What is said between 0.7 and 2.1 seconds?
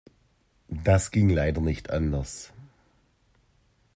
Das ging leider nicht